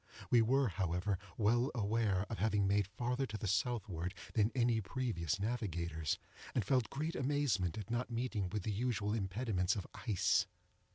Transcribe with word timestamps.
We 0.31 0.41
were, 0.41 0.67
however, 0.69 1.19
well 1.37 1.69
aware 1.75 2.25
of 2.27 2.39
having 2.39 2.65
made 2.65 2.87
farther 2.87 3.27
to 3.27 3.37
the 3.37 3.45
southward 3.45 4.15
than 4.33 4.51
any 4.55 4.81
previous 4.81 5.39
navigators, 5.39 6.17
and 6.55 6.65
felt 6.65 6.89
great 6.89 7.15
amazement 7.15 7.77
at 7.77 7.91
not 7.91 8.09
meeting 8.09 8.49
with 8.49 8.63
the 8.63 8.73
usual 8.73 9.13
impediments 9.13 9.75
of 9.75 9.85
ice. 9.93 10.47